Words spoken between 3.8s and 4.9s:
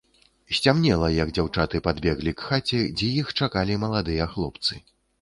маладыя хлопцы.